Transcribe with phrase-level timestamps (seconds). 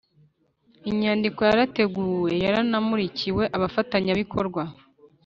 [0.89, 4.61] Inyandiko yarateguwe yanamurikiwe abafatanyabikorwa